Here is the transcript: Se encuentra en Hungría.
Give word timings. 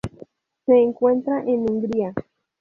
Se 0.65 0.73
encuentra 0.75 1.43
en 1.43 1.69
Hungría. 1.69 2.15